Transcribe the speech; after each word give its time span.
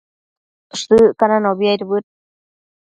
Shëccananobi 0.79 1.65
aidbëd 1.71 2.05